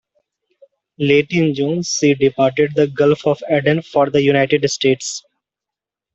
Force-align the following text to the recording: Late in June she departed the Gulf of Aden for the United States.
Late 0.97 1.29
in 1.31 1.53
June 1.53 1.83
she 1.83 2.15
departed 2.15 2.71
the 2.73 2.87
Gulf 2.87 3.27
of 3.27 3.43
Aden 3.47 3.83
for 3.83 4.09
the 4.09 4.23
United 4.23 4.67
States. 4.67 5.21